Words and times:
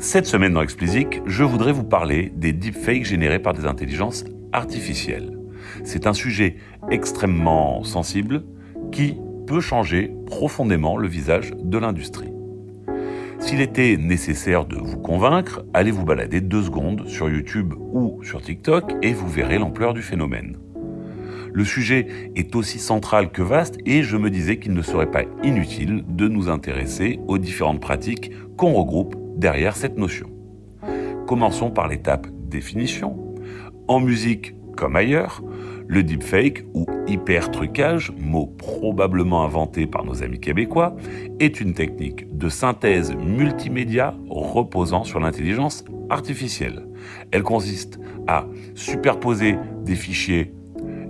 Cette 0.00 0.26
semaine 0.26 0.52
dans 0.52 0.62
Explicit, 0.62 1.20
je 1.26 1.42
voudrais 1.42 1.72
vous 1.72 1.82
parler 1.82 2.32
des 2.36 2.52
deepfakes 2.52 3.04
générés 3.04 3.40
par 3.40 3.52
des 3.52 3.66
intelligences 3.66 4.24
artificielles. 4.52 5.36
C'est 5.82 6.06
un 6.06 6.12
sujet 6.12 6.54
extrêmement 6.88 7.82
sensible 7.82 8.44
qui 8.92 9.16
peut 9.48 9.60
changer 9.60 10.12
profondément 10.26 10.96
le 10.96 11.08
visage 11.08 11.50
de 11.58 11.78
l'industrie. 11.78 12.30
S'il 13.40 13.60
était 13.60 13.96
nécessaire 13.96 14.66
de 14.66 14.76
vous 14.76 14.98
convaincre, 14.98 15.64
allez 15.74 15.90
vous 15.90 16.04
balader 16.04 16.40
deux 16.40 16.62
secondes 16.62 17.08
sur 17.08 17.28
YouTube 17.28 17.74
ou 17.76 18.22
sur 18.22 18.40
TikTok 18.40 18.92
et 19.02 19.12
vous 19.12 19.28
verrez 19.28 19.58
l'ampleur 19.58 19.94
du 19.94 20.02
phénomène. 20.02 20.58
Le 21.52 21.64
sujet 21.64 22.06
est 22.36 22.54
aussi 22.54 22.78
central 22.78 23.32
que 23.32 23.42
vaste 23.42 23.78
et 23.84 24.04
je 24.04 24.16
me 24.16 24.30
disais 24.30 24.60
qu'il 24.60 24.74
ne 24.74 24.82
serait 24.82 25.10
pas 25.10 25.24
inutile 25.42 26.04
de 26.08 26.28
nous 26.28 26.48
intéresser 26.48 27.18
aux 27.26 27.38
différentes 27.38 27.80
pratiques 27.80 28.30
qu'on 28.56 28.74
regroupe 28.74 29.16
derrière 29.38 29.76
cette 29.76 29.96
notion. 29.96 30.28
Commençons 31.26 31.70
par 31.70 31.88
l'étape 31.88 32.26
définition. 32.48 33.16
En 33.86 34.00
musique 34.00 34.54
comme 34.76 34.96
ailleurs, 34.96 35.42
le 35.88 36.02
deepfake 36.02 36.64
ou 36.74 36.86
hyper-trucage, 37.06 38.12
mot 38.18 38.46
probablement 38.46 39.42
inventé 39.42 39.86
par 39.86 40.04
nos 40.04 40.22
amis 40.22 40.38
québécois, 40.38 40.94
est 41.40 41.60
une 41.60 41.72
technique 41.72 42.36
de 42.36 42.48
synthèse 42.48 43.14
multimédia 43.14 44.14
reposant 44.28 45.04
sur 45.04 45.18
l'intelligence 45.18 45.84
artificielle. 46.10 46.86
Elle 47.30 47.42
consiste 47.42 47.98
à 48.26 48.46
superposer 48.74 49.56
des 49.84 49.96
fichiers 49.96 50.52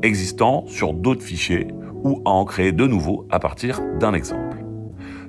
existants 0.02 0.64
sur 0.66 0.94
d'autres 0.94 1.22
fichiers 1.22 1.68
ou 2.04 2.22
à 2.24 2.30
en 2.30 2.44
créer 2.44 2.72
de 2.72 2.86
nouveaux 2.86 3.26
à 3.30 3.40
partir 3.40 3.82
d'un 3.98 4.14
exemple. 4.14 4.47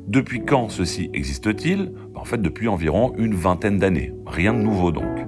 Depuis 0.09 0.43
quand 0.43 0.69
ceci 0.69 1.11
existe-t-il? 1.13 1.91
En 2.15 2.25
fait, 2.25 2.41
depuis 2.41 2.67
environ 2.67 3.13
une 3.19 3.35
vingtaine 3.35 3.77
d'années. 3.77 4.11
Rien 4.25 4.55
de 4.55 4.57
nouveau 4.57 4.91
donc. 4.91 5.19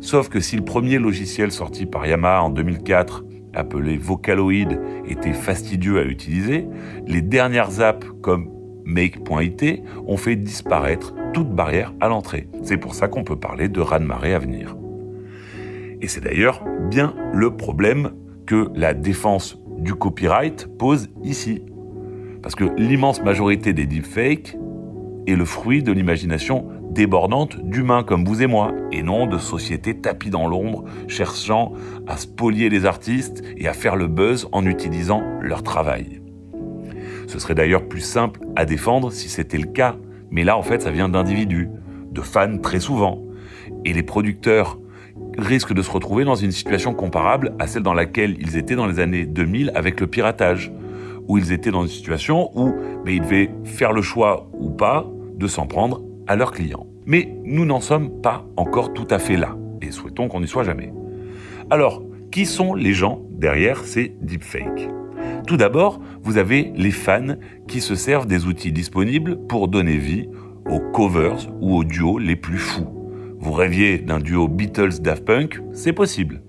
Sauf 0.00 0.28
que 0.28 0.40
si 0.40 0.56
le 0.56 0.64
premier 0.64 0.98
logiciel 0.98 1.52
sorti 1.52 1.86
par 1.86 2.04
Yamaha 2.08 2.42
en 2.42 2.50
2004, 2.50 3.24
appelé 3.54 3.96
Vocaloid, 3.96 4.80
était 5.06 5.32
fastidieux 5.32 6.00
à 6.00 6.02
utiliser, 6.02 6.66
les 7.06 7.22
dernières 7.22 7.80
apps 7.80 8.08
comme 8.20 8.50
Make.it 8.84 9.84
ont 10.08 10.16
fait 10.16 10.34
disparaître 10.34 11.14
toute 11.32 11.54
barrière 11.54 11.94
à 12.00 12.08
l'entrée. 12.08 12.48
C'est 12.64 12.78
pour 12.78 12.96
ça 12.96 13.06
qu'on 13.06 13.22
peut 13.22 13.38
parler 13.38 13.68
de 13.68 13.80
raz-de-marée 13.80 14.34
à 14.34 14.40
venir. 14.40 14.76
Et 16.02 16.08
c'est 16.08 16.20
d'ailleurs 16.20 16.64
bien 16.90 17.14
le 17.32 17.56
problème 17.56 18.10
que 18.44 18.70
la 18.74 18.92
défense 18.92 19.56
du 19.78 19.94
copyright 19.94 20.66
pose 20.78 21.10
ici. 21.22 21.62
Parce 22.46 22.54
que 22.54 22.80
l'immense 22.80 23.24
majorité 23.24 23.72
des 23.72 23.86
deepfakes 23.86 24.56
est 25.26 25.34
le 25.34 25.44
fruit 25.44 25.82
de 25.82 25.90
l'imagination 25.90 26.68
débordante 26.92 27.58
d'humains 27.60 28.04
comme 28.04 28.24
vous 28.24 28.40
et 28.40 28.46
moi, 28.46 28.72
et 28.92 29.02
non 29.02 29.26
de 29.26 29.36
sociétés 29.36 29.98
tapis 29.98 30.30
dans 30.30 30.46
l'ombre, 30.46 30.84
cherchant 31.08 31.72
à 32.06 32.16
spolier 32.16 32.68
les 32.68 32.86
artistes 32.86 33.42
et 33.56 33.66
à 33.66 33.72
faire 33.72 33.96
le 33.96 34.06
buzz 34.06 34.48
en 34.52 34.64
utilisant 34.64 35.24
leur 35.40 35.64
travail. 35.64 36.22
Ce 37.26 37.40
serait 37.40 37.56
d'ailleurs 37.56 37.88
plus 37.88 38.00
simple 38.00 38.38
à 38.54 38.64
défendre 38.64 39.10
si 39.10 39.28
c'était 39.28 39.58
le 39.58 39.66
cas, 39.66 39.96
mais 40.30 40.44
là 40.44 40.56
en 40.56 40.62
fait 40.62 40.82
ça 40.82 40.92
vient 40.92 41.08
d'individus, 41.08 41.68
de 42.12 42.20
fans 42.20 42.58
très 42.58 42.78
souvent, 42.78 43.24
et 43.84 43.92
les 43.92 44.04
producteurs 44.04 44.78
risquent 45.36 45.74
de 45.74 45.82
se 45.82 45.90
retrouver 45.90 46.24
dans 46.24 46.36
une 46.36 46.52
situation 46.52 46.94
comparable 46.94 47.56
à 47.58 47.66
celle 47.66 47.82
dans 47.82 47.92
laquelle 47.92 48.36
ils 48.38 48.56
étaient 48.56 48.76
dans 48.76 48.86
les 48.86 49.00
années 49.00 49.26
2000 49.26 49.72
avec 49.74 50.00
le 50.00 50.06
piratage, 50.06 50.72
où 51.28 51.38
ils 51.38 51.52
étaient 51.52 51.70
dans 51.70 51.82
une 51.82 51.88
situation 51.88 52.50
où 52.54 52.72
ben, 53.04 53.14
ils 53.14 53.20
devaient 53.20 53.50
faire 53.64 53.92
le 53.92 54.02
choix 54.02 54.48
ou 54.52 54.70
pas 54.70 55.06
de 55.36 55.46
s'en 55.46 55.66
prendre 55.66 56.02
à 56.26 56.36
leurs 56.36 56.52
clients. 56.52 56.86
Mais 57.04 57.36
nous 57.44 57.64
n'en 57.64 57.80
sommes 57.80 58.20
pas 58.20 58.44
encore 58.56 58.92
tout 58.92 59.06
à 59.10 59.18
fait 59.18 59.36
là, 59.36 59.56
et 59.80 59.90
souhaitons 59.90 60.28
qu'on 60.28 60.40
n'y 60.40 60.48
soit 60.48 60.64
jamais. 60.64 60.92
Alors, 61.70 62.02
qui 62.32 62.46
sont 62.46 62.74
les 62.74 62.92
gens 62.92 63.22
derrière 63.30 63.84
ces 63.84 64.14
deepfakes? 64.20 64.88
Tout 65.46 65.56
d'abord, 65.56 66.00
vous 66.22 66.38
avez 66.38 66.72
les 66.74 66.90
fans 66.90 67.36
qui 67.68 67.80
se 67.80 67.94
servent 67.94 68.26
des 68.26 68.46
outils 68.46 68.72
disponibles 68.72 69.38
pour 69.46 69.68
donner 69.68 69.96
vie 69.96 70.28
aux 70.68 70.80
covers 70.80 71.48
ou 71.60 71.76
aux 71.76 71.84
duos 71.84 72.18
les 72.18 72.34
plus 72.34 72.58
fous. 72.58 72.88
Vous 73.38 73.52
rêviez 73.52 73.98
d'un 73.98 74.18
duo 74.18 74.48
Beatles-Daft 74.48 75.24
Punk? 75.24 75.60
C'est 75.72 75.92
possible. 75.92 76.42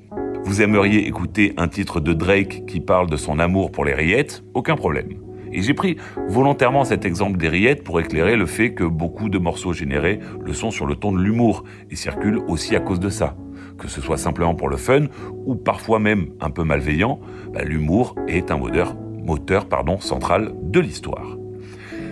Vous 0.47 0.61
aimeriez 0.61 1.05
écouter 1.05 1.53
un 1.57 1.67
titre 1.67 1.99
de 1.99 2.13
Drake 2.13 2.63
qui 2.67 2.79
parle 2.79 3.09
de 3.09 3.17
son 3.17 3.37
amour 3.37 3.69
pour 3.69 3.83
les 3.83 3.93
rillettes? 3.93 4.45
Aucun 4.53 4.77
problème. 4.77 5.09
Et 5.51 5.61
j'ai 5.61 5.73
pris 5.73 5.97
volontairement 6.29 6.85
cet 6.85 7.03
exemple 7.03 7.37
des 7.37 7.49
rillettes 7.49 7.83
pour 7.83 7.99
éclairer 7.99 8.37
le 8.37 8.45
fait 8.45 8.73
que 8.73 8.85
beaucoup 8.85 9.27
de 9.27 9.39
morceaux 9.39 9.73
générés 9.73 10.19
le 10.39 10.53
sont 10.53 10.71
sur 10.71 10.85
le 10.85 10.95
ton 10.95 11.11
de 11.11 11.21
l'humour 11.21 11.65
et 11.91 11.97
circulent 11.97 12.39
aussi 12.47 12.77
à 12.77 12.79
cause 12.79 13.01
de 13.01 13.09
ça. 13.09 13.35
Que 13.77 13.89
ce 13.89 13.99
soit 13.99 14.15
simplement 14.15 14.55
pour 14.55 14.69
le 14.69 14.77
fun 14.77 15.07
ou 15.45 15.55
parfois 15.55 15.99
même 15.99 16.27
un 16.39 16.49
peu 16.49 16.63
malveillant, 16.63 17.19
bah, 17.53 17.65
l'humour 17.65 18.15
est 18.29 18.49
un 18.49 18.57
moteur, 18.57 19.67
central 19.99 20.53
de 20.63 20.79
l'histoire. 20.79 21.37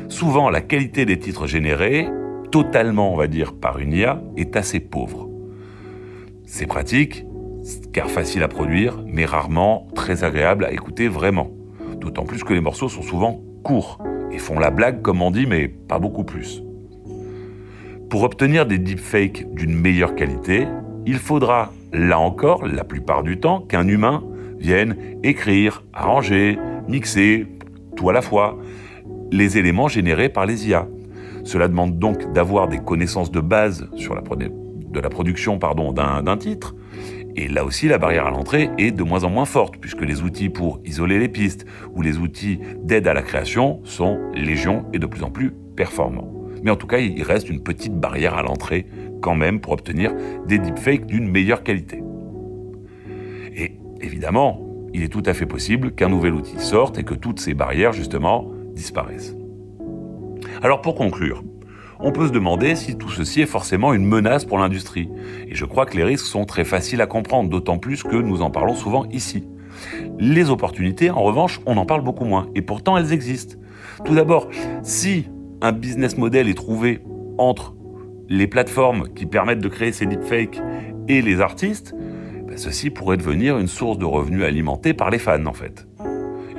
Souvent, 0.09 0.49
la 0.49 0.59
qualité 0.59 1.05
des 1.05 1.19
titres 1.19 1.47
générés 1.47 2.09
totalement, 2.51 3.13
on 3.13 3.15
va 3.15 3.27
dire, 3.27 3.53
par 3.53 3.79
une 3.79 3.93
IA 3.93 4.21
est 4.35 4.57
assez 4.57 4.81
pauvre. 4.81 5.29
C'est 6.45 6.67
pratique, 6.67 7.25
car 7.93 8.09
facile 8.09 8.43
à 8.43 8.47
produire, 8.47 9.03
mais 9.05 9.25
rarement 9.25 9.87
très 9.95 10.23
agréable 10.23 10.65
à 10.65 10.71
écouter 10.71 11.07
vraiment. 11.07 11.49
D'autant 11.99 12.23
plus 12.23 12.43
que 12.43 12.53
les 12.53 12.61
morceaux 12.61 12.89
sont 12.89 13.01
souvent 13.01 13.41
courts 13.63 13.99
et 14.31 14.37
font 14.37 14.59
la 14.59 14.69
blague, 14.69 15.01
comme 15.01 15.21
on 15.21 15.31
dit, 15.31 15.45
mais 15.47 15.67
pas 15.67 15.99
beaucoup 15.99 16.23
plus. 16.23 16.61
Pour 18.09 18.23
obtenir 18.23 18.65
des 18.65 18.77
deepfakes 18.77 19.53
d'une 19.53 19.73
meilleure 19.73 20.15
qualité, 20.15 20.67
il 21.05 21.17
faudra, 21.17 21.71
là 21.91 22.19
encore, 22.19 22.65
la 22.65 22.83
plupart 22.83 23.23
du 23.23 23.39
temps, 23.39 23.61
qu'un 23.61 23.87
humain 23.87 24.23
vienne 24.59 24.95
écrire, 25.23 25.83
arranger, 25.93 26.59
mixer, 26.87 27.47
tout 27.95 28.09
à 28.09 28.13
la 28.13 28.21
fois, 28.21 28.57
les 29.31 29.57
éléments 29.57 29.87
générés 29.87 30.29
par 30.29 30.45
les 30.45 30.67
IA. 30.67 30.87
Cela 31.43 31.67
demande 31.67 31.97
donc 31.99 32.31
d'avoir 32.33 32.67
des 32.67 32.79
connaissances 32.79 33.31
de 33.31 33.39
base 33.39 33.87
de 33.91 34.99
la 34.99 35.09
production 35.09 35.57
d'un 35.57 36.37
titre. 36.37 36.75
Et 37.37 37.47
là 37.49 37.65
aussi, 37.65 37.87
la 37.87 37.97
barrière 37.97 38.27
à 38.27 38.31
l'entrée 38.31 38.69
est 38.77 38.91
de 38.91 39.03
moins 39.03 39.25
en 39.25 39.29
moins 39.29 39.45
forte, 39.45 39.77
puisque 39.77 40.01
les 40.01 40.21
outils 40.21 40.49
pour 40.49 40.79
isoler 40.85 41.19
les 41.19 41.27
pistes 41.27 41.65
ou 41.93 42.01
les 42.01 42.17
outils 42.17 42.59
d'aide 42.81 43.07
à 43.07 43.13
la 43.13 43.21
création 43.21 43.81
sont 43.83 44.19
légion 44.33 44.85
et 44.93 44.99
de 44.99 45.05
plus 45.05 45.23
en 45.23 45.29
plus 45.29 45.51
performants. 45.75 46.31
Mais 46.63 46.71
en 46.71 46.77
tout 46.77 46.87
cas, 46.87 46.99
il 46.99 47.21
reste 47.23 47.49
une 47.49 47.61
petite 47.61 47.93
barrière 47.93 48.35
à 48.35 48.41
l'entrée 48.41 48.87
quand 49.21 49.35
même 49.35 49.59
pour 49.59 49.73
obtenir 49.73 50.13
des 50.47 50.59
deepfakes 50.59 51.05
d'une 51.05 51.29
meilleure 51.29 51.63
qualité. 51.63 52.01
Et 53.53 53.73
évidemment, 54.01 54.61
il 54.93 55.03
est 55.03 55.09
tout 55.09 55.23
à 55.25 55.33
fait 55.33 55.45
possible 55.45 55.91
qu'un 55.91 56.09
nouvel 56.09 56.33
outil 56.33 56.59
sorte 56.59 56.97
et 56.97 57.03
que 57.03 57.13
toutes 57.13 57.41
ces 57.41 57.53
barrières, 57.53 57.91
justement, 57.91 58.49
disparaissent. 58.73 59.35
Alors 60.61 60.81
pour 60.81 60.95
conclure, 60.95 61.43
on 61.99 62.11
peut 62.11 62.27
se 62.27 62.31
demander 62.31 62.75
si 62.75 62.97
tout 62.97 63.09
ceci 63.09 63.41
est 63.41 63.45
forcément 63.45 63.93
une 63.93 64.05
menace 64.05 64.45
pour 64.45 64.57
l'industrie. 64.57 65.09
Et 65.47 65.55
je 65.55 65.65
crois 65.65 65.85
que 65.85 65.95
les 65.95 66.03
risques 66.03 66.25
sont 66.25 66.45
très 66.45 66.65
faciles 66.65 67.01
à 67.01 67.07
comprendre, 67.07 67.49
d'autant 67.49 67.77
plus 67.77 68.03
que 68.03 68.15
nous 68.15 68.41
en 68.41 68.49
parlons 68.49 68.75
souvent 68.75 69.05
ici. 69.11 69.47
Les 70.19 70.49
opportunités, 70.49 71.09
en 71.09 71.23
revanche, 71.23 71.59
on 71.65 71.77
en 71.77 71.85
parle 71.85 72.01
beaucoup 72.01 72.25
moins. 72.25 72.47
Et 72.55 72.61
pourtant, 72.61 72.97
elles 72.97 73.13
existent. 73.13 73.57
Tout 74.03 74.15
d'abord, 74.15 74.49
si 74.83 75.27
un 75.61 75.71
business 75.71 76.17
model 76.17 76.47
est 76.49 76.53
trouvé 76.55 77.01
entre 77.37 77.75
les 78.27 78.47
plateformes 78.47 79.09
qui 79.13 79.25
permettent 79.25 79.59
de 79.59 79.67
créer 79.67 79.91
ces 79.91 80.05
deepfakes 80.05 80.61
et 81.07 81.21
les 81.21 81.41
artistes, 81.41 81.95
ben, 82.47 82.57
ceci 82.57 82.89
pourrait 82.89 83.17
devenir 83.17 83.57
une 83.57 83.67
source 83.67 83.97
de 83.97 84.05
revenus 84.05 84.43
alimentée 84.43 84.93
par 84.93 85.09
les 85.09 85.19
fans, 85.19 85.45
en 85.45 85.53
fait. 85.53 85.87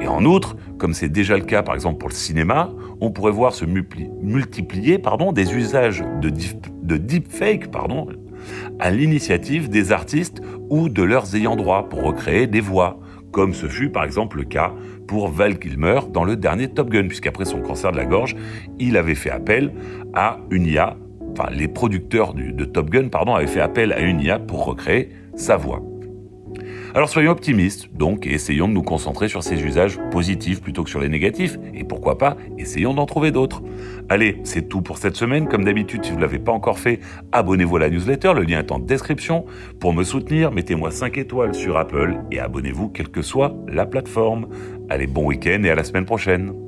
Et 0.00 0.08
en 0.08 0.24
outre, 0.24 0.56
comme 0.78 0.94
c'est 0.94 1.08
déjà 1.08 1.36
le 1.36 1.44
cas 1.44 1.62
par 1.62 1.74
exemple 1.74 1.98
pour 1.98 2.08
le 2.08 2.14
cinéma, 2.14 2.70
on 3.00 3.10
pourrait 3.10 3.32
voir 3.32 3.54
se 3.54 3.64
multiplier 3.64 5.00
des 5.32 5.54
usages 5.54 6.04
de, 6.20 6.30
de 6.82 6.96
deepfake 6.96 7.70
à 8.78 8.90
l'initiative 8.90 9.68
des 9.68 9.92
artistes 9.92 10.42
ou 10.68 10.88
de 10.88 11.02
leurs 11.02 11.34
ayants 11.34 11.56
droit 11.56 11.88
pour 11.88 12.02
recréer 12.02 12.46
des 12.46 12.60
voix, 12.60 13.00
comme 13.32 13.54
ce 13.54 13.66
fut 13.66 13.90
par 13.90 14.04
exemple 14.04 14.38
le 14.38 14.44
cas 14.44 14.72
pour 15.06 15.28
Val 15.28 15.58
Kilmer 15.58 16.00
dans 16.12 16.24
le 16.24 16.36
dernier 16.36 16.68
Top 16.68 16.90
Gun, 16.90 17.06
puisqu'après 17.06 17.44
son 17.44 17.60
cancer 17.60 17.92
de 17.92 17.96
la 17.96 18.06
gorge, 18.06 18.34
il 18.78 18.96
avait 18.96 19.14
fait 19.14 19.30
appel 19.30 19.72
à 20.14 20.38
une 20.50 20.66
IA, 20.66 20.96
enfin 21.32 21.48
les 21.52 21.68
producteurs 21.68 22.34
de 22.34 22.64
Top 22.64 22.90
Gun 22.90 23.08
avaient 23.12 23.46
fait 23.46 23.60
appel 23.60 23.92
à 23.92 24.00
une 24.00 24.20
IA 24.20 24.38
pour 24.38 24.64
recréer 24.64 25.10
sa 25.36 25.56
voix. 25.56 25.82
Alors 26.96 27.10
soyons 27.10 27.32
optimistes, 27.32 27.90
donc, 27.92 28.26
et 28.26 28.32
essayons 28.32 28.68
de 28.68 28.72
nous 28.72 28.82
concentrer 28.82 29.28
sur 29.28 29.42
ces 29.42 29.62
usages 29.62 30.00
positifs 30.10 30.62
plutôt 30.62 30.82
que 30.82 30.88
sur 30.88 30.98
les 30.98 31.10
négatifs, 31.10 31.58
et 31.74 31.84
pourquoi 31.84 32.16
pas, 32.16 32.38
essayons 32.56 32.94
d'en 32.94 33.04
trouver 33.04 33.32
d'autres. 33.32 33.62
Allez, 34.08 34.38
c'est 34.44 34.66
tout 34.66 34.80
pour 34.80 34.96
cette 34.96 35.14
semaine. 35.14 35.46
Comme 35.46 35.64
d'habitude, 35.64 36.02
si 36.02 36.12
vous 36.12 36.16
ne 36.16 36.22
l'avez 36.22 36.38
pas 36.38 36.52
encore 36.52 36.78
fait, 36.78 37.00
abonnez-vous 37.32 37.76
à 37.76 37.80
la 37.80 37.90
newsletter, 37.90 38.32
le 38.34 38.44
lien 38.44 38.60
est 38.60 38.72
en 38.72 38.78
description. 38.78 39.44
Pour 39.78 39.92
me 39.92 40.04
soutenir, 40.04 40.52
mettez-moi 40.52 40.90
5 40.90 41.18
étoiles 41.18 41.54
sur 41.54 41.76
Apple 41.76 42.16
et 42.30 42.40
abonnez-vous 42.40 42.88
quelle 42.88 43.10
que 43.10 43.20
soit 43.20 43.54
la 43.68 43.84
plateforme. 43.84 44.48
Allez, 44.88 45.06
bon 45.06 45.26
week-end 45.26 45.64
et 45.64 45.70
à 45.70 45.74
la 45.74 45.84
semaine 45.84 46.06
prochaine. 46.06 46.65